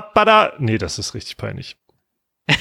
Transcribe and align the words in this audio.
Babada. 0.00 0.52
Nee, 0.58 0.78
das 0.78 0.98
ist 0.98 1.14
richtig 1.14 1.36
peinlich. 1.36 1.76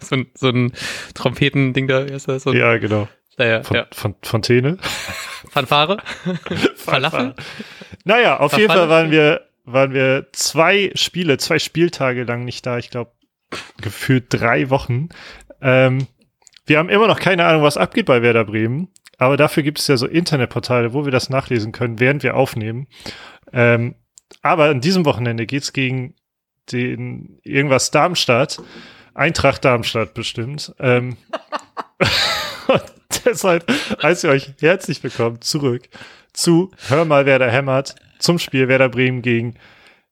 so, 0.00 0.16
ein, 0.16 0.26
so 0.34 0.48
ein 0.48 0.72
Trompetending 1.14 1.88
da. 1.88 2.00
Ist 2.00 2.28
das 2.28 2.44
so 2.44 2.50
ein, 2.50 2.56
ja, 2.56 2.76
genau. 2.78 3.08
Naja, 3.36 3.62
Von, 3.62 3.76
ja. 3.76 3.86
von, 3.92 4.14
Fontäne. 4.22 4.78
Fanfare? 5.50 5.98
Falafel? 6.76 7.34
Naja, 8.04 8.38
auf 8.38 8.52
Verfall- 8.52 8.60
jeden 8.60 8.72
Fall 8.72 8.88
waren 8.88 9.10
wir, 9.10 9.48
waren 9.64 9.92
wir 9.92 10.26
zwei 10.32 10.90
Spiele, 10.94 11.38
zwei 11.38 11.58
Spieltage 11.58 12.24
lang 12.24 12.44
nicht 12.44 12.66
da. 12.66 12.78
Ich 12.78 12.90
glaube, 12.90 13.12
gefühlt 13.80 14.26
drei 14.28 14.70
Wochen. 14.70 15.08
Ähm, 15.62 16.06
wir 16.66 16.78
haben 16.78 16.88
immer 16.88 17.06
noch 17.06 17.20
keine 17.20 17.44
Ahnung, 17.46 17.62
was 17.62 17.76
abgeht 17.76 18.06
bei 18.06 18.22
Werder 18.22 18.44
Bremen. 18.44 18.88
Aber 19.18 19.36
dafür 19.36 19.62
gibt 19.62 19.78
es 19.78 19.86
ja 19.88 19.96
so 19.96 20.06
Internetportale, 20.06 20.92
wo 20.92 21.04
wir 21.04 21.12
das 21.12 21.30
nachlesen 21.30 21.72
können, 21.72 21.98
während 21.98 22.22
wir 22.22 22.36
aufnehmen. 22.36 22.86
Ähm, 23.52 23.94
aber 24.42 24.66
an 24.66 24.80
diesem 24.80 25.04
Wochenende 25.04 25.46
geht's 25.46 25.72
gegen 25.72 26.14
den 26.72 27.38
irgendwas 27.42 27.90
Darmstadt. 27.90 28.60
Eintracht 29.14 29.64
Darmstadt 29.64 30.14
bestimmt. 30.14 30.74
Ähm, 30.78 31.16
und 32.68 32.82
deshalb 33.24 33.70
heißt 34.02 34.24
ihr 34.24 34.30
euch 34.30 34.54
herzlich 34.60 35.02
willkommen 35.02 35.40
zurück 35.40 35.88
zu 36.32 36.70
Hör 36.88 37.04
mal, 37.04 37.26
wer 37.26 37.38
da 37.38 37.46
hämmert, 37.46 37.96
zum 38.18 38.38
Spiel 38.38 38.68
Werder 38.68 38.88
Bremen 38.88 39.22
gegen, 39.22 39.54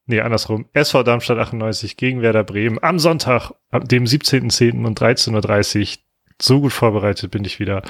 nee, 0.06 0.20
andersrum, 0.20 0.68
SV 0.72 1.02
Darmstadt 1.02 1.38
98 1.38 1.96
gegen 1.96 2.22
Werder 2.22 2.44
Bremen 2.44 2.82
am 2.82 2.98
Sonntag, 2.98 3.52
dem 3.72 4.04
17.10. 4.04 4.84
um 4.84 4.94
13.30 4.94 5.80
Uhr. 5.80 6.02
So 6.40 6.60
gut 6.60 6.72
vorbereitet 6.72 7.30
bin 7.30 7.44
ich 7.44 7.60
wieder. 7.60 7.82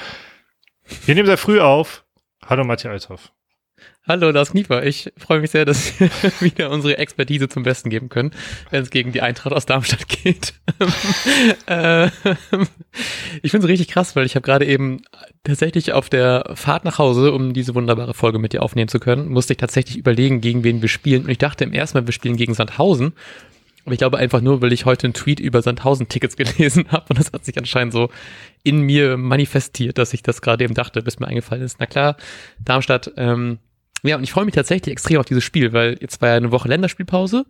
Wir 1.05 1.15
nehmen 1.15 1.27
sehr 1.27 1.37
früh 1.37 1.59
auf. 1.59 2.05
Hallo 2.45 2.63
Matthias 2.63 3.09
Althoff. 3.09 3.36
Hallo, 4.09 4.29
Lars 4.31 4.51
Knieper. 4.51 4.85
Ich 4.85 5.11
freue 5.17 5.41
mich 5.41 5.51
sehr, 5.51 5.65
dass 5.65 5.99
wir 5.99 6.09
wieder 6.39 6.71
unsere 6.71 6.97
Expertise 6.97 7.49
zum 7.49 7.63
Besten 7.63 7.89
geben 7.89 8.07
können, 8.07 8.31
wenn 8.69 8.81
es 8.81 8.89
gegen 8.89 9.11
die 9.11 9.21
Eintracht 9.21 9.51
aus 9.51 9.65
Darmstadt 9.65 10.07
geht. 10.23 10.53
äh, 11.65 12.05
ich 13.41 13.51
finde 13.51 13.65
es 13.65 13.67
richtig 13.67 13.89
krass, 13.89 14.15
weil 14.15 14.25
ich 14.25 14.35
habe 14.35 14.45
gerade 14.45 14.65
eben 14.65 15.01
tatsächlich 15.43 15.91
auf 15.91 16.07
der 16.07 16.53
Fahrt 16.55 16.85
nach 16.85 16.99
Hause, 16.99 17.33
um 17.33 17.51
diese 17.51 17.75
wunderbare 17.75 18.13
Folge 18.13 18.39
mit 18.39 18.53
dir 18.53 18.63
aufnehmen 18.63 18.87
zu 18.87 19.01
können, 19.01 19.27
musste 19.27 19.51
ich 19.51 19.57
tatsächlich 19.57 19.97
überlegen, 19.97 20.39
gegen 20.39 20.63
wen 20.63 20.81
wir 20.81 20.87
spielen. 20.87 21.25
Und 21.25 21.29
ich 21.29 21.37
dachte 21.37 21.65
im 21.65 21.73
ersten 21.73 21.97
Mal, 21.97 22.07
wir 22.07 22.13
spielen 22.13 22.37
gegen 22.37 22.53
Sandhausen. 22.53 23.11
Aber 23.83 23.91
ich 23.91 23.99
glaube 23.99 24.19
einfach 24.19 24.39
nur, 24.39 24.61
weil 24.61 24.71
ich 24.71 24.85
heute 24.85 25.07
einen 25.07 25.15
Tweet 25.15 25.41
über 25.41 25.61
Sandhausen-Tickets 25.61 26.35
gelesen 26.37 26.85
habe 26.91 27.07
und 27.09 27.19
das 27.19 27.33
hat 27.33 27.43
sich 27.43 27.57
anscheinend 27.57 27.91
so 27.91 28.09
in 28.63 28.79
mir 28.79 29.17
manifestiert, 29.17 29.97
dass 29.97 30.13
ich 30.13 30.23
das 30.23 30.41
gerade 30.41 30.63
eben 30.63 30.75
dachte, 30.75 31.01
bis 31.01 31.19
mir 31.19 31.27
eingefallen 31.27 31.63
ist. 31.63 31.81
Na 31.81 31.87
klar, 31.87 32.15
Darmstadt, 32.63 33.11
ähm, 33.17 33.59
ja, 34.03 34.15
und 34.15 34.23
ich 34.23 34.31
freue 34.31 34.45
mich 34.45 34.53
tatsächlich 34.53 34.91
extrem 34.91 35.19
auf 35.19 35.25
dieses 35.25 35.43
Spiel, 35.43 35.73
weil 35.73 35.97
jetzt 35.99 36.21
war 36.21 36.29
ja 36.29 36.35
eine 36.35 36.51
Woche 36.51 36.67
Länderspielpause. 36.67 37.45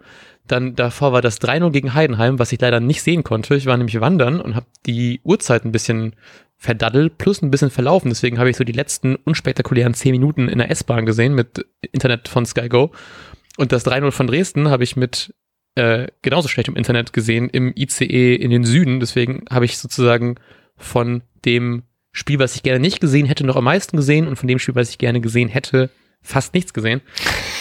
Dann 0.47 0.75
davor 0.75 1.11
war 1.11 1.21
das 1.21 1.41
3-0 1.41 1.71
gegen 1.71 1.93
Heidenheim, 1.93 2.39
was 2.39 2.51
ich 2.51 2.61
leider 2.61 2.79
nicht 2.79 3.01
sehen 3.01 3.23
konnte. 3.23 3.55
Ich 3.55 3.65
war 3.65 3.75
nämlich 3.75 3.99
wandern 3.99 4.39
und 4.39 4.55
habe 4.55 4.65
die 4.85 5.19
Uhrzeit 5.23 5.65
ein 5.65 5.73
bisschen 5.73 6.15
verdaddelt 6.55 7.17
plus 7.17 7.41
ein 7.41 7.51
bisschen 7.51 7.69
verlaufen. 7.69 8.09
Deswegen 8.09 8.39
habe 8.39 8.49
ich 8.49 8.57
so 8.57 8.63
die 8.63 8.71
letzten 8.71 9.15
unspektakulären 9.15 9.93
10 9.93 10.11
Minuten 10.11 10.47
in 10.47 10.57
der 10.57 10.71
S-Bahn 10.71 11.05
gesehen 11.05 11.35
mit 11.35 11.65
Internet 11.91 12.27
von 12.27 12.45
SkyGo. 12.45 12.91
Und 13.57 13.71
das 13.71 13.85
3-0 13.85 14.11
von 14.11 14.27
Dresden 14.27 14.69
habe 14.69 14.83
ich 14.83 14.95
mit 14.95 15.33
äh, 15.75 16.07
genauso 16.21 16.47
schlecht 16.47 16.69
im 16.69 16.75
Internet 16.75 17.13
gesehen 17.13 17.49
im 17.49 17.73
ICE 17.75 18.35
in 18.35 18.49
den 18.49 18.63
Süden. 18.63 18.99
Deswegen 18.99 19.45
habe 19.49 19.65
ich 19.65 19.77
sozusagen 19.77 20.35
von 20.77 21.23
dem 21.45 21.83
Spiel, 22.11 22.39
was 22.39 22.55
ich 22.55 22.63
gerne 22.63 22.79
nicht 22.79 23.01
gesehen 23.01 23.27
hätte, 23.27 23.45
noch 23.45 23.57
am 23.57 23.65
meisten 23.65 23.97
gesehen 23.97 24.27
und 24.27 24.37
von 24.37 24.47
dem 24.47 24.59
Spiel, 24.59 24.75
was 24.75 24.89
ich 24.89 24.97
gerne 24.97 25.21
gesehen 25.21 25.49
hätte, 25.49 25.91
fast 26.27 26.53
nichts 26.53 26.73
gesehen. 26.73 27.01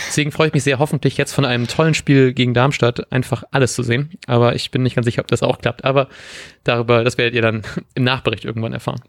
Deswegen 0.09 0.33
freue 0.33 0.49
ich 0.49 0.55
mich 0.55 0.65
sehr, 0.65 0.79
hoffentlich 0.79 1.17
jetzt 1.17 1.33
von 1.33 1.45
einem 1.45 1.69
tollen 1.69 1.95
Spiel 1.95 2.33
gegen 2.33 2.53
Darmstadt 2.53 3.11
einfach 3.13 3.45
alles 3.53 3.75
zu 3.75 3.83
sehen. 3.83 4.11
Aber 4.27 4.55
ich 4.55 4.71
bin 4.71 4.83
nicht 4.83 4.97
ganz 4.97 5.05
sicher, 5.05 5.23
ob 5.23 5.29
das 5.29 5.43
auch 5.43 5.59
klappt. 5.59 5.85
Aber 5.85 6.09
darüber, 6.65 7.05
das 7.05 7.17
werdet 7.17 7.35
ihr 7.35 7.43
dann 7.43 7.63
im 7.95 8.05
Nachbericht 8.05 8.45
irgendwann 8.45 8.73
erfahren. 8.73 9.01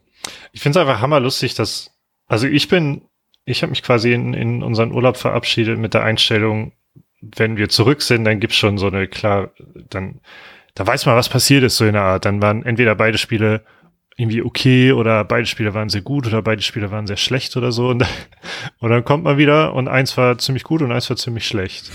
Ich 0.51 0.61
finde 0.61 0.79
es 0.79 0.85
einfach 0.85 1.01
hammerlustig, 1.01 1.55
dass, 1.55 1.91
also 2.27 2.47
ich 2.47 2.67
bin, 2.67 3.01
ich 3.45 3.63
habe 3.63 3.71
mich 3.71 3.83
quasi 3.83 4.13
in, 4.13 4.33
in 4.33 4.61
unseren 4.61 4.91
Urlaub 4.91 5.17
verabschiedet 5.17 5.79
mit 5.79 5.93
der 5.93 6.03
Einstellung, 6.03 6.73
wenn 7.21 7.57
wir 7.57 7.69
zurück 7.69 8.03
sind, 8.03 8.25
dann 8.25 8.39
gibt's 8.39 8.57
schon 8.57 8.77
so 8.77 8.87
eine 8.87 9.07
klar, 9.07 9.51
dann, 9.89 10.19
da 10.75 10.85
weiß 10.85 11.07
man, 11.07 11.15
was 11.15 11.29
passiert 11.29 11.63
ist, 11.63 11.77
so 11.77 11.85
in 11.85 11.93
der 11.93 12.03
Art. 12.03 12.25
Dann 12.25 12.41
waren 12.43 12.63
entweder 12.63 12.93
beide 12.93 13.17
Spiele 13.17 13.63
irgendwie 14.17 14.41
okay 14.41 14.91
oder 14.91 15.23
beide 15.23 15.45
Spiele 15.45 15.75
waren 15.75 15.89
sehr 15.89 16.01
gut 16.01 16.25
oder 16.25 16.41
beide 16.41 16.63
Spiele 16.63 16.89
waren 16.89 17.05
sehr 17.05 17.17
schlecht 17.17 17.55
oder 17.55 17.71
so. 17.71 17.89
Und, 17.89 18.03
und 18.79 18.89
dann 18.89 19.05
kommt 19.05 19.23
man 19.23 19.37
wieder 19.37 19.73
und 19.73 19.87
eins 19.87 20.17
war 20.17 20.37
ziemlich 20.39 20.63
gut 20.63 20.81
und 20.81 20.91
eins 20.91 21.09
war 21.09 21.17
ziemlich 21.17 21.47
schlecht. 21.47 21.91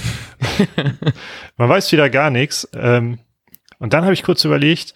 man 1.56 1.68
weiß 1.68 1.90
wieder 1.90 2.08
gar 2.08 2.30
nichts. 2.30 2.68
Ähm, 2.74 3.18
und 3.80 3.92
dann 3.92 4.04
habe 4.04 4.14
ich 4.14 4.22
kurz 4.22 4.44
überlegt, 4.44 4.94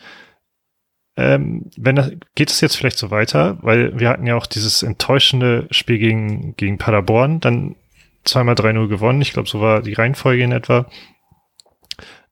ähm, 1.16 1.68
wenn 1.76 1.96
das, 1.96 2.12
geht 2.36 2.50
es 2.50 2.60
jetzt 2.60 2.76
vielleicht 2.76 2.98
so 2.98 3.10
weiter, 3.10 3.58
weil 3.60 3.98
wir 3.98 4.08
hatten 4.08 4.26
ja 4.26 4.36
auch 4.36 4.46
dieses 4.46 4.84
enttäuschende 4.84 5.66
Spiel 5.72 5.98
gegen, 5.98 6.54
gegen 6.56 6.78
Paderborn, 6.78 7.40
dann 7.40 7.74
zweimal 8.22 8.54
3-0 8.54 8.86
gewonnen. 8.86 9.20
Ich 9.20 9.32
glaube, 9.32 9.48
so 9.48 9.60
war 9.60 9.82
die 9.82 9.94
Reihenfolge 9.94 10.44
in 10.44 10.52
etwa. 10.52 10.86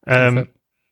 Ähm, 0.07 0.47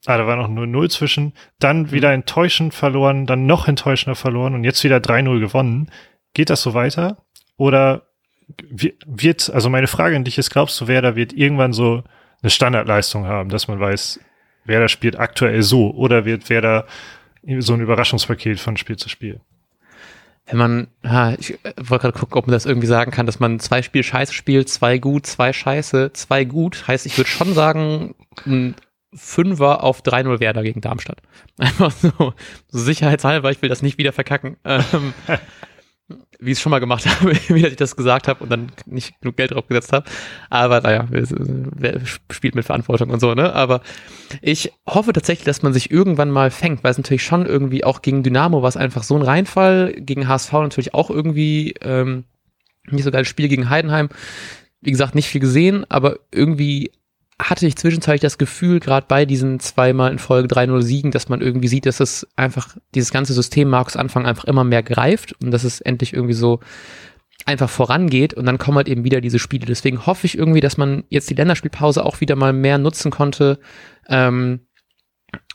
ah, 0.06 0.18
da 0.18 0.28
war 0.28 0.36
noch 0.36 0.47
nur 0.47 0.68
0 0.68 0.90
zwischen. 0.90 1.34
Dann 1.59 1.91
wieder 1.91 2.12
enttäuschend 2.14 2.74
verloren, 2.74 3.25
dann 3.25 3.46
noch 3.46 3.68
enttäuschender 3.68 4.16
verloren 4.16 4.53
und 4.56 4.64
jetzt 4.64 4.84
wieder 4.84 4.97
3-0 4.97 5.40
gewonnen. 5.40 5.91
Geht 6.34 6.50
das 6.50 6.62
so 6.62 6.74
weiter? 6.74 7.18
Oder 7.58 8.03
wi- 8.69 8.96
wird, 9.06 9.50
also 9.53 9.69
meine 9.69 9.88
Frage 9.88 10.16
an 10.16 10.24
dich 10.24 10.38
ist, 10.38 10.50
glaubst 10.50 10.80
du, 10.81 10.88
Werder 10.88 11.16
wird 11.16 11.34
irgendwann 11.34 11.74
so 11.74 12.03
eine 12.41 12.50
Standardleistung 12.50 13.25
haben, 13.25 13.50
dass 13.50 13.68
man 13.68 13.80
weiß, 13.80 14.19
Werder 14.66 14.88
spielt 14.90 15.18
aktuell 15.19 15.62
so 15.64 15.91
oder 15.91 16.25
wird 16.25 16.50
Werder 16.50 16.85
so 17.59 17.74
ein 17.74 17.81
Überraschungspaket 17.81 18.59
von 18.59 18.78
Spiel 18.78 18.97
zu 18.97 19.09
Spiel? 19.09 19.40
Wenn 20.46 20.58
man, 20.58 20.88
ha, 21.06 21.34
ich 21.38 21.53
äh, 21.64 21.74
wollte 21.81 22.03
gerade 22.03 22.20
gucken, 22.20 22.38
ob 22.38 22.47
man 22.47 22.52
das 22.53 22.66
irgendwie 22.66 22.88
sagen 22.88 23.12
kann, 23.12 23.25
dass 23.25 23.40
man 23.40 23.59
zwei 23.59 23.81
Spiel 23.81 24.03
scheiße 24.03 24.34
spielt, 24.34 24.68
zwei 24.68 24.97
gut, 24.97 25.25
zwei 25.25 25.53
scheiße, 25.53 26.12
zwei 26.14 26.44
gut. 26.44 26.85
Heißt, 26.88 27.06
ich 27.06 27.18
würde 27.18 27.30
schon 27.30 27.53
sagen, 27.53 28.14
Fünfer 29.16 29.84
auf 29.84 30.01
3-0 30.01 30.40
Werder 30.40 30.63
gegen 30.63 30.81
Darmstadt. 30.81 31.22
Einfach 31.57 31.91
so, 31.91 32.34
so 32.68 32.79
sicherheitshalber, 32.79 33.51
ich 33.51 33.62
will 33.62 33.69
das 33.69 33.81
nicht 33.81 33.97
wieder 33.97 34.13
verkacken. 34.13 34.57
Ähm, 34.63 35.13
wie 36.40 36.51
ich 36.51 36.57
es 36.57 36.62
schon 36.62 36.72
mal 36.72 36.79
gemacht 36.79 37.06
habe, 37.22 37.34
wie 37.47 37.66
ich 37.66 37.75
das 37.75 37.96
gesagt 37.96 38.28
habe 38.28 38.44
und 38.44 38.50
dann 38.50 38.72
nicht 38.85 39.19
genug 39.22 39.38
Geld 39.38 39.52
drauf 39.52 39.68
gesetzt 39.68 39.94
habe. 39.94 40.09
Aber 40.50 40.81
naja, 40.81 41.07
wer 41.09 42.02
spielt 42.31 42.56
mit 42.56 42.66
Verantwortung 42.66 43.09
und 43.09 43.19
so, 43.19 43.34
ne? 43.34 43.53
Aber 43.53 43.81
ich 44.41 44.72
hoffe 44.88 45.13
tatsächlich, 45.13 45.46
dass 45.46 45.63
man 45.63 45.73
sich 45.73 45.91
irgendwann 45.91 46.31
mal 46.31 46.52
fängt, 46.52 46.84
weil 46.84 46.91
es 46.91 46.97
natürlich 46.97 47.23
schon 47.23 47.46
irgendwie 47.46 47.84
auch 47.84 48.02
gegen 48.02 48.23
Dynamo 48.23 48.62
war 48.62 48.69
es 48.69 48.78
einfach 48.78 49.03
so 49.03 49.16
ein 49.16 49.22
Reinfall, 49.22 49.94
gegen 49.97 50.28
HSV 50.28 50.52
natürlich 50.53 50.94
auch 50.94 51.09
irgendwie 51.09 51.75
ähm, 51.81 52.25
nicht 52.90 53.03
so 53.03 53.12
geiles 53.12 53.28
Spiel 53.28 53.47
gegen 53.47 53.69
Heidenheim. 53.69 54.09
Wie 54.81 54.91
gesagt, 54.91 55.16
nicht 55.16 55.29
viel 55.29 55.41
gesehen, 55.41 55.85
aber 55.90 56.19
irgendwie 56.31 56.91
hatte 57.50 57.66
ich 57.68 57.76
zwischenzeitlich 57.76 58.22
das 58.22 58.38
Gefühl, 58.38 58.80
gerade 58.80 59.06
bei 59.08 59.26
diesen 59.26 59.59
zweimal 59.59 60.12
in 60.12 60.20
Folge 60.20 60.54
3-0 60.54 60.81
Siegen, 60.81 61.12
dass 61.12 61.30
man 61.30 61.42
irgendwie 61.42 61.68
sieht, 61.68 61.86
dass 61.86 62.00
es 62.00 62.28
einfach, 62.36 62.76
dieses 62.96 63.12
ganze 63.12 63.34
System 63.34 63.70
Markus 63.70 63.96
Anfang 63.96 64.26
einfach 64.26 64.46
immer 64.46 64.64
mehr 64.64 64.84
greift 64.84 65.34
und 65.42 65.52
dass 65.52 65.64
es 65.64 65.82
endlich 65.82 66.14
irgendwie 66.14 66.34
so 66.34 66.59
einfach 67.46 67.70
vorangeht 67.70 68.34
und 68.34 68.46
dann 68.46 68.58
kommen 68.58 68.78
halt 68.78 68.88
eben 68.88 69.03
wieder 69.03 69.22
diese 69.22 69.40
Spiele. 69.40 69.66
Deswegen 69.66 70.06
hoffe 70.06 70.26
ich 70.26 70.38
irgendwie, 70.38 70.62
dass 70.62 70.78
man 70.78 71.03
jetzt 71.09 71.30
die 71.30 71.36
Länderspielpause 71.36 72.06
auch 72.06 72.22
wieder 72.22 72.36
mal 72.36 72.53
mehr 72.53 72.78
nutzen 72.78 73.12
konnte 73.12 73.59
ähm, 74.08 74.62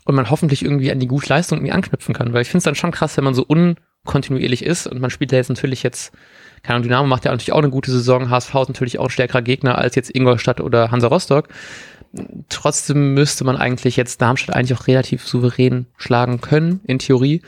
und 0.04 0.14
man 0.14 0.30
hoffentlich 0.30 0.64
irgendwie 0.64 0.90
an 0.92 1.00
die 1.00 1.06
gute 1.06 1.28
Leistung 1.28 1.58
irgendwie 1.58 1.72
anknüpfen 1.72 2.14
kann, 2.14 2.32
weil 2.32 2.42
ich 2.42 2.48
finde 2.48 2.58
es 2.58 2.64
dann 2.64 2.74
schon 2.74 2.90
krass, 2.90 3.16
wenn 3.16 3.24
man 3.24 3.34
so 3.34 3.44
unkontinuierlich 3.44 4.64
ist 4.64 4.86
und 4.86 5.00
man 5.00 5.10
spielt 5.10 5.32
ja 5.32 5.38
jetzt 5.38 5.48
natürlich 5.48 5.82
jetzt 5.82 6.12
keine 6.62 6.76
Ahnung, 6.76 6.82
Dynamo 6.84 7.06
macht 7.08 7.24
ja 7.24 7.30
natürlich 7.30 7.52
auch 7.52 7.58
eine 7.58 7.70
gute 7.70 7.90
Saison. 7.90 8.30
HSV 8.30 8.54
ist 8.54 8.68
natürlich 8.68 8.98
auch 8.98 9.04
ein 9.04 9.10
stärkerer 9.10 9.42
Gegner 9.42 9.78
als 9.78 9.94
jetzt 9.94 10.14
Ingolstadt 10.14 10.60
oder 10.60 10.90
Hansa 10.90 11.08
Rostock. 11.08 11.48
Trotzdem 12.48 13.14
müsste 13.14 13.44
man 13.44 13.56
eigentlich 13.56 13.96
jetzt 13.96 14.20
Darmstadt 14.20 14.56
eigentlich 14.56 14.78
auch 14.78 14.86
relativ 14.86 15.26
souverän 15.26 15.86
schlagen 15.96 16.40
können, 16.40 16.80
in 16.84 16.98
Theorie. 16.98 17.42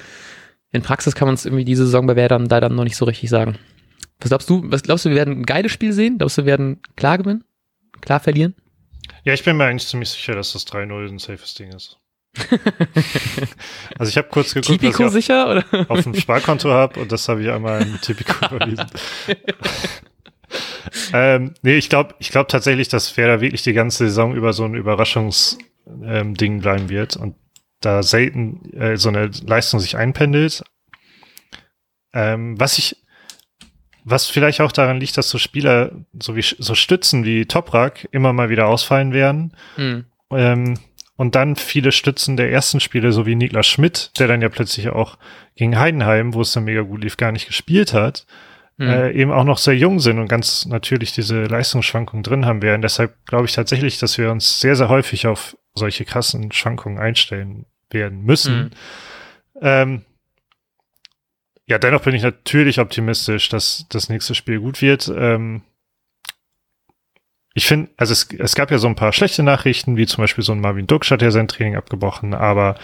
In 0.72 0.82
Praxis 0.82 1.14
kann 1.14 1.26
man 1.26 1.34
es 1.34 1.46
irgendwie 1.46 1.64
diese 1.64 1.84
Saison 1.84 2.06
bei 2.06 2.16
Werder 2.16 2.38
leider 2.38 2.68
noch 2.68 2.84
nicht 2.84 2.96
so 2.96 3.04
richtig 3.04 3.30
sagen. 3.30 3.58
Was 4.20 4.28
glaubst 4.28 4.50
du? 4.50 4.62
Was 4.66 4.82
glaubst 4.82 5.04
du, 5.04 5.08
wir 5.08 5.16
werden 5.16 5.40
ein 5.40 5.46
geiles 5.46 5.72
Spiel 5.72 5.92
sehen? 5.92 6.18
Glaubst 6.18 6.38
du, 6.38 6.42
wir 6.42 6.46
werden 6.46 6.80
klar 6.96 7.18
gewinnen? 7.18 7.44
Klar 8.00 8.20
verlieren? 8.20 8.54
Ja, 9.24 9.32
ich 9.32 9.44
bin 9.44 9.56
mir 9.56 9.64
eigentlich 9.64 9.88
ziemlich 9.88 10.10
sicher, 10.10 10.34
dass 10.34 10.52
das 10.52 10.66
3-0 10.66 11.08
ein 11.08 11.18
safes 11.18 11.54
Ding 11.54 11.72
ist. 11.72 11.98
also 13.98 14.08
ich 14.08 14.16
habe 14.16 14.28
kurz 14.28 14.54
geguckt, 14.54 14.80
Tipico 14.80 15.04
was 15.04 15.14
ich 15.14 15.26
sicher? 15.26 15.50
Oder? 15.50 15.64
auf, 15.90 16.02
dem 16.02 16.14
Sparkonto 16.14 16.70
habe 16.70 17.00
und 17.00 17.10
das 17.10 17.28
habe 17.28 17.42
ich 17.42 17.50
einmal 17.50 17.82
in 17.82 18.00
Tipico 18.00 18.46
überwiesen. 18.54 18.86
ähm, 21.12 21.54
nee, 21.62 21.76
ich 21.76 21.88
glaube 21.88 22.14
ich 22.20 22.30
glaub 22.30 22.48
tatsächlich, 22.48 22.88
dass 22.88 23.16
Werder 23.16 23.40
wirklich 23.40 23.62
die 23.62 23.72
ganze 23.72 24.06
Saison 24.06 24.34
über 24.34 24.52
so 24.52 24.64
ein 24.64 24.74
Überraschungsding 24.74 25.66
ähm, 26.04 26.60
bleiben 26.60 26.88
wird 26.88 27.16
und 27.16 27.34
da 27.80 28.02
selten 28.02 28.72
äh, 28.74 28.96
so 28.96 29.08
eine 29.08 29.30
Leistung 29.46 29.80
sich 29.80 29.96
einpendelt. 29.96 30.62
Ähm, 32.12 32.58
was 32.60 32.78
ich, 32.78 32.96
was 34.04 34.26
vielleicht 34.26 34.60
auch 34.60 34.72
daran 34.72 35.00
liegt, 35.00 35.16
dass 35.16 35.30
so 35.30 35.38
Spieler, 35.38 35.92
so 36.18 36.36
wie 36.36 36.42
so 36.42 36.74
Stützen 36.74 37.24
wie 37.24 37.46
Toprak 37.46 38.08
immer 38.12 38.32
mal 38.32 38.50
wieder 38.50 38.66
ausfallen 38.66 39.12
werden. 39.12 39.56
Hm. 39.76 40.04
Ähm, 40.32 40.74
und 41.20 41.34
dann 41.34 41.54
viele 41.54 41.92
Stützen 41.92 42.38
der 42.38 42.50
ersten 42.50 42.80
Spiele, 42.80 43.12
so 43.12 43.26
wie 43.26 43.34
Niklas 43.34 43.66
Schmidt, 43.66 44.10
der 44.18 44.26
dann 44.26 44.40
ja 44.40 44.48
plötzlich 44.48 44.88
auch 44.88 45.18
gegen 45.54 45.78
Heidenheim, 45.78 46.32
wo 46.32 46.40
es 46.40 46.54
dann 46.54 46.64
mega 46.64 46.80
gut 46.80 47.02
lief, 47.02 47.18
gar 47.18 47.30
nicht 47.30 47.46
gespielt 47.46 47.92
hat, 47.92 48.24
mhm. 48.78 48.88
äh, 48.88 49.10
eben 49.10 49.30
auch 49.30 49.44
noch 49.44 49.58
sehr 49.58 49.76
jung 49.76 50.00
sind 50.00 50.18
und 50.18 50.28
ganz 50.28 50.64
natürlich 50.64 51.12
diese 51.12 51.42
Leistungsschwankungen 51.44 52.22
drin 52.22 52.46
haben 52.46 52.62
werden. 52.62 52.80
Deshalb 52.80 53.26
glaube 53.26 53.44
ich 53.44 53.52
tatsächlich, 53.52 53.98
dass 53.98 54.16
wir 54.16 54.30
uns 54.30 54.60
sehr, 54.60 54.76
sehr 54.76 54.88
häufig 54.88 55.26
auf 55.26 55.58
solche 55.74 56.06
krassen 56.06 56.52
Schwankungen 56.52 56.98
einstellen 56.98 57.66
werden 57.90 58.22
müssen. 58.22 58.56
Mhm. 58.56 58.70
Ähm, 59.60 60.04
ja, 61.66 61.78
dennoch 61.78 62.00
bin 62.00 62.14
ich 62.14 62.22
natürlich 62.22 62.80
optimistisch, 62.80 63.50
dass 63.50 63.84
das 63.90 64.08
nächste 64.08 64.34
Spiel 64.34 64.58
gut 64.58 64.80
wird. 64.80 65.12
Ähm, 65.14 65.64
ich 67.60 67.66
finde, 67.66 67.90
also 67.98 68.12
es, 68.12 68.26
es 68.38 68.54
gab 68.54 68.70
ja 68.70 68.78
so 68.78 68.88
ein 68.88 68.94
paar 68.94 69.12
schlechte 69.12 69.42
Nachrichten, 69.42 69.98
wie 69.98 70.06
zum 70.06 70.22
Beispiel 70.22 70.42
so 70.42 70.52
ein 70.52 70.62
Marvin 70.62 70.86
Duksch 70.86 71.10
hat 71.10 71.20
ja 71.20 71.30
sein 71.30 71.46
Training 71.46 71.76
abgebrochen, 71.76 72.32
aber 72.32 72.76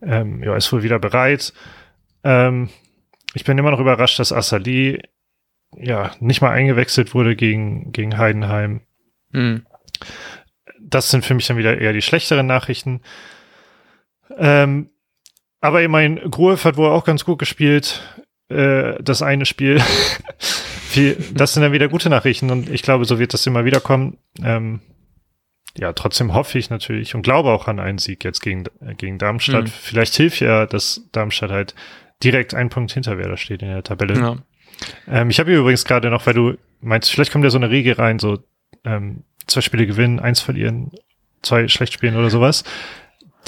ähm, 0.00 0.42
ja, 0.42 0.56
ist 0.56 0.72
wohl 0.72 0.82
wieder 0.82 0.98
bereit. 0.98 1.52
Ähm, 2.24 2.70
ich 3.34 3.44
bin 3.44 3.58
immer 3.58 3.70
noch 3.70 3.78
überrascht, 3.78 4.18
dass 4.18 4.32
Assali 4.32 5.02
ja 5.76 6.12
nicht 6.18 6.40
mal 6.40 6.50
eingewechselt 6.50 7.12
wurde 7.12 7.36
gegen, 7.36 7.92
gegen 7.92 8.16
Heidenheim. 8.16 8.80
Mhm. 9.32 9.66
Das 10.80 11.10
sind 11.10 11.26
für 11.26 11.34
mich 11.34 11.46
dann 11.46 11.58
wieder 11.58 11.76
eher 11.76 11.92
die 11.92 12.00
schlechteren 12.00 12.46
Nachrichten. 12.46 13.02
Ähm, 14.38 14.88
aber 15.60 15.82
immerhin, 15.82 16.30
Gruev 16.30 16.64
hat 16.64 16.78
wohl 16.78 16.88
auch 16.88 17.04
ganz 17.04 17.26
gut 17.26 17.38
gespielt. 17.38 18.00
Äh, 18.48 19.02
das 19.02 19.22
eine 19.22 19.46
Spiel. 19.46 19.80
viel, 20.86 21.16
das 21.34 21.52
sind 21.52 21.62
dann 21.62 21.72
wieder 21.72 21.88
gute 21.88 22.08
Nachrichten 22.08 22.50
und 22.50 22.70
ich 22.70 22.82
glaube, 22.82 23.04
so 23.04 23.18
wird 23.18 23.34
das 23.34 23.46
immer 23.46 23.64
wieder 23.64 23.80
kommen. 23.80 24.18
Ähm, 24.42 24.80
ja, 25.76 25.92
trotzdem 25.92 26.32
hoffe 26.32 26.58
ich 26.58 26.70
natürlich 26.70 27.14
und 27.14 27.22
glaube 27.22 27.50
auch 27.50 27.68
an 27.68 27.80
einen 27.80 27.98
Sieg 27.98 28.24
jetzt 28.24 28.40
gegen, 28.40 28.64
äh, 28.80 28.94
gegen 28.94 29.18
Darmstadt. 29.18 29.64
Mhm. 29.64 29.72
Vielleicht 29.80 30.14
hilft 30.14 30.40
ja, 30.40 30.66
dass 30.66 31.02
Darmstadt 31.12 31.50
halt 31.50 31.74
direkt 32.22 32.54
einen 32.54 32.70
Punkt 32.70 32.92
hinter 32.92 33.18
Werder 33.18 33.36
steht 33.36 33.62
in 33.62 33.68
der 33.68 33.82
Tabelle. 33.82 34.18
Ja. 34.18 34.36
Ähm, 35.06 35.30
ich 35.30 35.38
habe 35.38 35.50
hier 35.50 35.60
übrigens 35.60 35.84
gerade 35.84 36.10
noch, 36.10 36.26
weil 36.26 36.34
du 36.34 36.54
meinst, 36.80 37.10
vielleicht 37.10 37.32
kommt 37.32 37.44
ja 37.44 37.50
so 37.50 37.58
eine 37.58 37.70
Regel 37.70 37.94
rein, 37.94 38.18
so 38.18 38.38
ähm, 38.84 39.24
zwei 39.46 39.60
Spiele 39.60 39.86
gewinnen, 39.86 40.18
eins 40.18 40.40
verlieren, 40.40 40.92
zwei 41.42 41.68
schlecht 41.68 41.92
spielen 41.92 42.16
oder 42.16 42.30
sowas. 42.30 42.64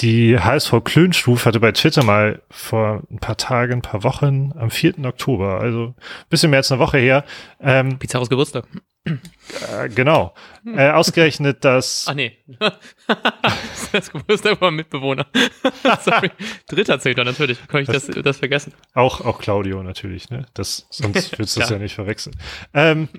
Die 0.01 0.39
HSV 0.39 0.75
Klönstuf 0.85 1.45
hatte 1.45 1.59
bei 1.59 1.73
Twitter 1.73 2.03
mal 2.03 2.41
vor 2.49 3.03
ein 3.11 3.19
paar 3.19 3.35
Tagen, 3.35 3.73
ein 3.73 3.81
paar 3.81 4.03
Wochen, 4.03 4.53
am 4.57 4.71
4. 4.71 5.03
Oktober, 5.03 5.59
also 5.59 5.87
ein 5.87 6.29
bisschen 6.29 6.51
mehr 6.51 6.59
als 6.59 6.71
eine 6.71 6.79
Woche 6.79 6.99
her. 6.99 7.25
Ähm, 7.59 7.97
Bizarres 7.97 8.29
Geburtstag. 8.29 8.65
Äh, 9.05 9.89
genau. 9.89 10.33
Äh, 10.65 10.91
ausgerechnet, 10.91 11.65
dass. 11.65 12.05
Ach 12.07 12.13
nee. 12.13 12.37
das 13.91 14.11
Geburtstag 14.11 14.61
war 14.61 14.71
Mitbewohner. 14.71 15.25
Sorry. 16.01 16.31
Dritter 16.67 16.99
Zehnter, 16.99 17.25
natürlich. 17.25 17.57
Kann 17.67 17.81
ich 17.81 17.87
das, 17.87 18.07
das, 18.07 18.23
das, 18.23 18.37
vergessen? 18.37 18.73
Auch, 18.93 19.21
auch 19.21 19.39
Claudio 19.39 19.83
natürlich, 19.83 20.29
ne? 20.29 20.45
Das, 20.53 20.87
sonst 20.91 21.31
würdest 21.37 21.55
du 21.57 21.59
das 21.59 21.69
ja. 21.69 21.75
ja 21.75 21.81
nicht 21.81 21.95
verwechseln. 21.95 22.35
Ähm, 22.73 23.09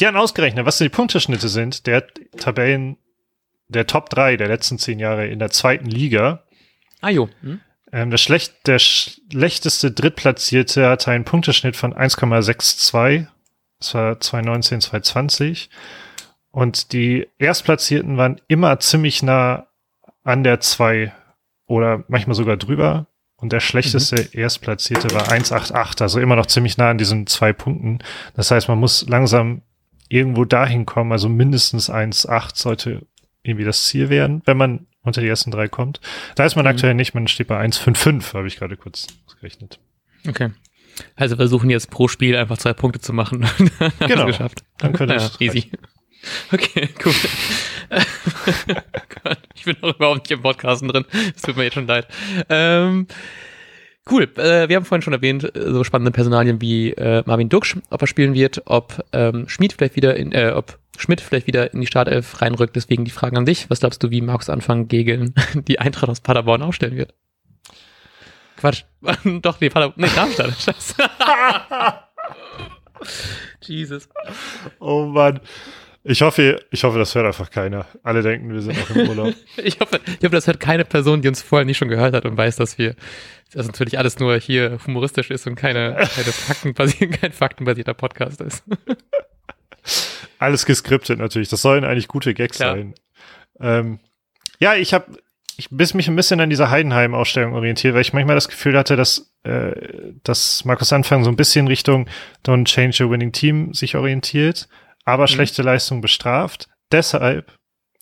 die 0.00 0.06
haben 0.06 0.16
ausgerechnet, 0.16 0.66
was 0.66 0.78
die 0.78 0.88
Punkteschnitte 0.88 1.48
sind 1.48 1.86
der 1.86 2.06
Tabellen 2.36 2.96
der 3.70 3.86
Top 3.86 4.10
3 4.10 4.36
der 4.36 4.48
letzten 4.48 4.78
zehn 4.78 4.98
Jahre 4.98 5.26
in 5.26 5.38
der 5.38 5.50
zweiten 5.50 5.86
Liga. 5.86 6.42
Ah 7.00 7.10
jo. 7.10 7.28
Hm? 7.42 7.60
Ähm, 7.92 8.10
der, 8.10 8.18
schlecht, 8.18 8.66
der 8.66 8.78
schlechteste 8.78 9.90
Drittplatzierte 9.90 10.88
hatte 10.88 11.10
einen 11.10 11.24
Punkteschnitt 11.24 11.76
von 11.76 11.94
1,62. 11.94 13.26
Das 13.78 13.94
war 13.94 14.20
2019, 14.20 14.80
2020. 14.80 15.70
Und 16.50 16.92
die 16.92 17.28
Erstplatzierten 17.38 18.16
waren 18.16 18.40
immer 18.48 18.78
ziemlich 18.80 19.22
nah 19.22 19.66
an 20.24 20.44
der 20.44 20.60
2 20.60 21.12
oder 21.66 22.04
manchmal 22.08 22.36
sogar 22.36 22.56
drüber. 22.56 23.06
Und 23.36 23.52
der 23.52 23.60
schlechteste 23.60 24.16
mhm. 24.16 24.28
Erstplatzierte 24.32 25.14
war 25.14 25.28
1,88, 25.28 26.02
also 26.02 26.20
immer 26.20 26.36
noch 26.36 26.46
ziemlich 26.46 26.76
nah 26.76 26.90
an 26.90 26.98
diesen 26.98 27.26
zwei 27.26 27.54
Punkten. 27.54 28.00
Das 28.34 28.50
heißt, 28.50 28.68
man 28.68 28.78
muss 28.78 29.08
langsam 29.08 29.62
irgendwo 30.08 30.44
dahin 30.44 30.84
kommen, 30.84 31.12
also 31.12 31.28
mindestens 31.28 31.88
1,8 31.88 32.50
sollte 32.54 33.06
irgendwie 33.42 33.64
das 33.64 33.84
Ziel 33.86 34.10
werden, 34.10 34.42
wenn 34.44 34.56
man 34.56 34.86
unter 35.02 35.20
die 35.20 35.28
ersten 35.28 35.50
drei 35.50 35.68
kommt. 35.68 36.00
Da 36.34 36.44
ist 36.44 36.56
man 36.56 36.64
mhm. 36.64 36.70
aktuell 36.70 36.94
nicht, 36.94 37.14
man 37.14 37.28
steht 37.28 37.48
bei 37.48 37.60
1,55, 37.60 38.34
habe 38.34 38.48
ich 38.48 38.56
gerade 38.56 38.76
kurz 38.76 39.06
ausgerechnet. 39.26 39.78
Okay. 40.28 40.50
Also 41.16 41.36
versuchen 41.36 41.70
jetzt 41.70 41.90
pro 41.90 42.08
Spiel 42.08 42.36
einfach 42.36 42.58
zwei 42.58 42.74
Punkte 42.74 43.00
zu 43.00 43.12
machen. 43.12 43.48
genau. 44.00 44.26
geschafft. 44.26 44.64
Dann 44.78 44.92
könnte 44.92 45.14
ja, 45.14 45.20
es 45.20 45.40
easy. 45.40 45.70
Okay, 46.52 46.90
cool. 47.02 47.14
ich 49.54 49.64
bin 49.64 49.74
auch 49.80 49.94
überhaupt 49.94 50.18
nicht 50.20 50.30
im 50.32 50.42
Podcasten 50.42 50.88
drin. 50.88 51.06
Es 51.34 51.40
tut 51.40 51.56
mir 51.56 51.64
jetzt 51.64 51.72
schon 51.72 51.86
leid. 51.86 52.08
Ähm, 52.50 53.06
cool. 54.10 54.24
Äh, 54.36 54.68
wir 54.68 54.76
haben 54.76 54.84
vorhin 54.84 55.02
schon 55.02 55.12
erwähnt, 55.12 55.44
äh, 55.56 55.72
so 55.72 55.84
spannende 55.84 56.10
Personalien 56.10 56.60
wie 56.60 56.90
äh, 56.92 57.22
Marvin 57.26 57.48
Duksch, 57.48 57.76
ob 57.90 58.02
er 58.02 58.06
spielen 58.06 58.34
wird, 58.34 58.62
ob 58.66 59.04
ähm, 59.12 59.48
Schmid 59.48 59.72
vielleicht 59.72 59.96
wieder 59.96 60.16
in, 60.16 60.32
äh, 60.32 60.52
ob 60.54 60.78
Schmidt 60.96 61.20
vielleicht 61.20 61.46
wieder 61.46 61.72
in 61.72 61.80
die 61.80 61.86
Startelf 61.86 62.40
reinrückt. 62.42 62.76
Deswegen 62.76 63.04
die 63.04 63.10
Fragen 63.10 63.36
an 63.36 63.46
dich. 63.46 63.70
Was 63.70 63.80
glaubst 63.80 64.02
du, 64.02 64.10
wie 64.10 64.20
Markus 64.20 64.50
Anfang 64.50 64.88
gegen 64.88 65.34
die 65.54 65.78
Eintracht 65.78 66.10
aus 66.10 66.20
Paderborn 66.20 66.62
aufstellen 66.62 66.96
wird? 66.96 67.14
Quatsch. 68.56 68.84
Doch, 69.24 69.60
nee, 69.60 69.70
Paderborn. 69.70 70.00
Nee, 70.06 70.14
Darmstadt. 70.14 70.52
Scheiße. 70.58 70.94
Jesus. 73.62 74.08
Oh 74.78 75.06
Mann. 75.06 75.40
Ich 76.02 76.22
hoffe, 76.22 76.64
ich 76.70 76.82
hoffe, 76.82 76.98
das 76.98 77.14
hört 77.14 77.26
einfach 77.26 77.50
keiner. 77.50 77.86
Alle 78.02 78.22
denken, 78.22 78.52
wir 78.52 78.62
sind 78.62 78.78
noch 78.78 78.96
im 78.96 79.08
Urlaub. 79.08 79.34
ich, 79.58 79.80
hoffe, 79.80 80.00
ich 80.06 80.24
hoffe, 80.24 80.30
das 80.30 80.46
hört 80.46 80.58
keine 80.58 80.86
Person, 80.86 81.20
die 81.20 81.28
uns 81.28 81.42
vorher 81.42 81.66
nicht 81.66 81.76
schon 81.76 81.88
gehört 81.88 82.14
hat 82.14 82.24
und 82.24 82.36
weiß, 82.38 82.56
dass 82.56 82.78
wir, 82.78 82.94
dass 83.52 83.66
natürlich 83.66 83.98
alles 83.98 84.18
nur 84.18 84.38
hier 84.38 84.78
humoristisch 84.86 85.30
ist 85.30 85.46
und 85.46 85.56
keine, 85.56 85.96
keine 85.96 86.32
Faktenbasier, 86.32 87.10
kein 87.10 87.32
faktenbasierter 87.32 87.94
Podcast 87.94 88.40
ist. 88.40 88.64
Alles 90.38 90.64
geskriptet 90.64 91.18
natürlich. 91.18 91.50
Das 91.50 91.60
sollen 91.60 91.84
eigentlich 91.84 92.08
gute 92.08 92.32
Gags 92.32 92.56
Klar. 92.56 92.76
sein. 92.76 92.94
Ähm, 93.60 93.98
ja, 94.58 94.74
ich 94.74 94.94
habe 94.94 95.18
ich 95.58 95.68
bis 95.70 95.92
mich 95.92 96.08
ein 96.08 96.16
bisschen 96.16 96.40
an 96.40 96.48
dieser 96.48 96.70
Heidenheim-Ausstellung 96.70 97.52
orientiert, 97.52 97.94
weil 97.94 98.00
ich 98.00 98.14
manchmal 98.14 98.34
das 98.34 98.48
Gefühl 98.48 98.78
hatte, 98.78 98.96
dass, 98.96 99.34
äh, 99.42 99.72
dass 100.24 100.64
Markus 100.64 100.94
Anfang 100.94 101.22
so 101.22 101.30
ein 101.30 101.36
bisschen 101.36 101.68
Richtung 101.68 102.08
Don't 102.46 102.64
Change 102.64 103.04
Your 103.04 103.10
Winning 103.10 103.32
Team 103.32 103.74
sich 103.74 103.94
orientiert, 103.96 104.68
aber 105.04 105.24
mhm. 105.24 105.28
schlechte 105.28 105.62
Leistung 105.62 106.00
bestraft. 106.00 106.68
Deshalb 106.92 107.52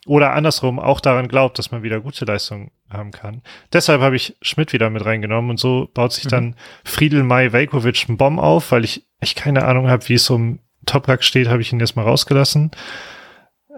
oder 0.07 0.33
andersrum 0.33 0.79
auch 0.79 1.01
daran 1.01 1.29
glaubt, 1.29 1.59
dass 1.59 1.71
man 1.71 1.83
wieder 1.83 2.01
gute 2.01 2.25
Leistungen 2.25 2.71
haben 2.91 3.11
kann. 3.11 3.43
Deshalb 3.73 4.01
habe 4.01 4.17
ich 4.17 4.37
Schmidt 4.41 4.73
wieder 4.73 4.89
mit 4.89 5.05
reingenommen 5.05 5.51
und 5.51 5.61
so 5.61 5.91
baut 5.93 6.13
sich 6.13 6.25
mhm. 6.25 6.31
dann 6.31 6.57
Friedel 6.85 7.23
Mai 7.23 7.53
Velkovic 7.53 8.07
einen 8.09 8.17
Bomb 8.17 8.39
auf, 8.39 8.73
weil 8.73 8.85
ich 8.85 9.07
echt 9.21 9.37
keine 9.37 9.65
Ahnung 9.67 9.89
habe, 9.89 10.09
wie 10.09 10.15
es 10.15 10.31
um 10.31 10.61
Toprak 10.87 11.23
steht, 11.23 11.49
habe 11.49 11.61
ich 11.61 11.73
ihn 11.73 11.81
erstmal 11.81 12.07
rausgelassen. 12.07 12.71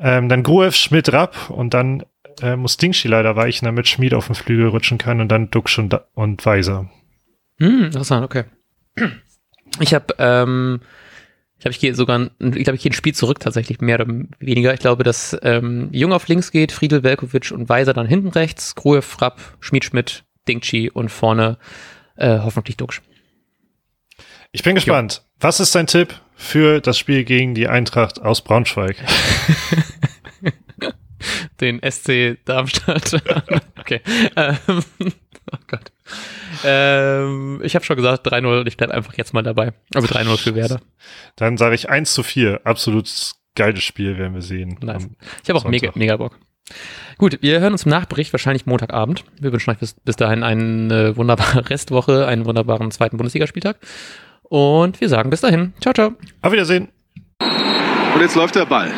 Ähm, 0.01 0.29
dann 0.29 0.43
Gruev, 0.43 0.77
Schmidt, 0.77 1.13
Rapp 1.13 1.51
und 1.51 1.75
dann 1.75 2.05
äh, 2.41 2.57
muss 2.57 2.77
Dingshi 2.77 3.09
leider 3.09 3.37
weichen, 3.37 3.67
damit 3.67 3.89
Schmied 3.89 4.15
auf 4.15 4.27
den 4.27 4.35
Flügel 4.35 4.69
rutschen 4.69 4.99
kann 4.99 5.21
und 5.21 5.29
dann 5.29 5.51
Duxch 5.51 5.79
und, 5.79 5.99
und 6.15 6.47
Weiser. 6.47 6.89
Hm, 7.59 7.85
interessant, 7.85 8.25
okay. 8.25 8.45
Ich 9.81 9.95
habe, 9.95 10.15
ähm, 10.19 10.81
ich 11.61 11.63
glaube, 11.63 11.73
ich 11.73 11.81
gehe 11.81 11.95
sogar, 11.95 12.31
ich 12.39 12.65
glaube, 12.65 12.77
ich 12.77 12.83
gehe 12.83 12.91
ein 12.91 12.95
Spiel 12.95 13.15
zurück 13.15 13.39
tatsächlich, 13.39 13.83
mehr 13.83 14.01
oder 14.01 14.11
weniger. 14.39 14.73
Ich 14.73 14.81
glaube, 14.81 15.05
dass 15.05 15.37
ähm, 15.43 15.91
Jung 15.93 16.15
auf 16.15 16.27
links 16.27 16.53
geht, 16.53 16.73
Friedel, 16.73 17.03
Velkovic 17.03 17.51
und 17.51 17.69
Weiser 17.69 17.93
dann 17.93 18.07
hinten 18.07 18.29
rechts, 18.29 18.75
Gruev, 18.75 19.21
Rapp, 19.21 19.39
Schmied, 19.61 19.85
Schmidt, 19.85 20.25
Dingchi 20.49 20.89
und 20.89 21.11
vorne 21.11 21.59
äh, 22.17 22.39
hoffentlich 22.39 22.79
Duxch. 22.79 23.03
Ich 24.53 24.63
bin 24.63 24.75
gespannt. 24.75 25.17
Jo. 25.17 25.31
Was 25.41 25.61
ist 25.61 25.75
dein 25.75 25.87
Tipp 25.87 26.19
für 26.35 26.81
das 26.81 26.97
Spiel 26.97 27.25
gegen 27.25 27.55
die 27.55 27.69
Eintracht 27.69 28.23
aus 28.23 28.43
Braunschweig? 28.43 28.97
Den 31.61 31.79
SC 31.83 32.39
Darmstadt. 32.47 33.23
okay. 33.79 34.01
Ähm, 34.35 34.57
oh 35.53 35.59
Gott. 35.67 35.93
Ähm, 36.65 37.61
ich 37.63 37.77
habe 37.77 37.85
schon 37.85 37.97
gesagt 37.97 38.27
3-0 38.27 38.61
und 38.61 38.67
ich 38.67 38.77
bleibe 38.77 38.93
einfach 38.93 39.15
jetzt 39.15 39.33
mal 39.33 39.43
dabei. 39.43 39.73
Also 39.95 40.09
3-0 40.09 40.37
für 40.37 40.55
Werder. 40.57 40.81
Dann 41.37 41.57
sage 41.57 41.77
ich 41.77 41.89
1 41.89 42.13
zu 42.13 42.25
4. 42.25 42.63
Absolut 42.65 43.09
geiles 43.55 43.83
Spiel 43.85 44.19
werden 44.19 44.35
wir 44.35 44.43
sehen. 44.43 44.77
Nice. 44.83 45.09
Ich 45.43 45.49
habe 45.49 45.59
auch 45.59 45.65
mega, 45.65 45.93
mega 45.95 46.17
Bock. 46.17 46.39
Gut, 47.19 47.39
wir 47.41 47.61
hören 47.61 47.73
uns 47.73 47.85
im 47.85 47.91
Nachbericht 47.91 48.33
wahrscheinlich 48.33 48.67
Montagabend. 48.67 49.25
Wir 49.41 49.53
wünschen 49.53 49.71
euch 49.71 49.79
bis, 49.79 49.95
bis 49.95 50.17
dahin 50.17 50.43
eine 50.43 51.17
wunderbare 51.17 51.69
Restwoche, 51.71 52.27
einen 52.27 52.45
wunderbaren 52.45 52.91
zweiten 52.91 53.17
Bundesligaspieltag. 53.17 53.79
Und 54.43 55.01
wir 55.01 55.09
sagen 55.09 55.31
bis 55.31 55.43
dahin. 55.43 55.73
Ciao, 55.81 55.95
ciao. 55.95 56.15
Auf 56.43 56.53
Wiedersehen. 56.53 56.89
Und 58.15 58.21
jetzt 58.21 58.35
läuft 58.35 58.57
der 58.57 58.67
Ball. 58.67 58.91